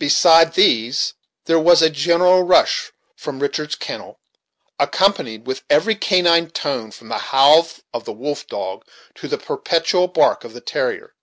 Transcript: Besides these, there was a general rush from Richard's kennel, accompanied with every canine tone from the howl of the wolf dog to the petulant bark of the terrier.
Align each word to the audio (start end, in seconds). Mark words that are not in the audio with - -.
Besides 0.00 0.56
these, 0.56 1.14
there 1.44 1.56
was 1.60 1.82
a 1.82 1.88
general 1.88 2.42
rush 2.42 2.90
from 3.14 3.38
Richard's 3.38 3.76
kennel, 3.76 4.18
accompanied 4.76 5.46
with 5.46 5.62
every 5.70 5.94
canine 5.94 6.50
tone 6.50 6.90
from 6.90 7.10
the 7.10 7.18
howl 7.30 7.68
of 7.94 8.04
the 8.04 8.12
wolf 8.12 8.44
dog 8.48 8.84
to 9.14 9.28
the 9.28 9.38
petulant 9.38 10.14
bark 10.14 10.42
of 10.42 10.52
the 10.52 10.60
terrier. 10.60 11.14